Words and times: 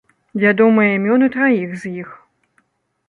Вядомыя 0.43 0.95
імёны 0.97 1.27
траіх 1.35 1.79
з 1.85 1.95
іх. 2.01 2.09